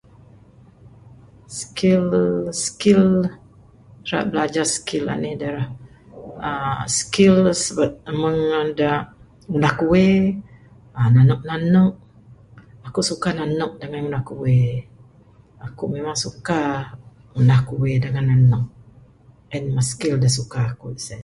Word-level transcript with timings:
Skill-skill...ira 1.59 4.19
bilajar 4.29 4.67
skill 4.75 5.05
anh 5.13 5.27
da 5.41 5.49
uhh 6.19 6.81
skills 6.99 7.61
meng 8.21 8.41
da 8.79 8.91
ngunah 9.49 9.73
kuwe 9.79 10.07
uhh 10.95 11.09
nanek-nanek...aku 11.15 13.01
suka 13.09 13.29
nanek 13.39 13.71
dangan 13.81 13.99
ngunah 14.03 14.23
kuwe...Aku 14.29 15.83
memang 15.93 16.17
suka 16.25 16.59
ngunah 17.31 17.59
kuwe 17.69 17.91
dangan 18.03 18.25
nanek...en 18.31 19.63
mah 19.75 19.85
skill 19.91 20.15
da 20.23 20.29
suka 20.37 20.59
aku 20.71 20.87
sien. 21.05 21.19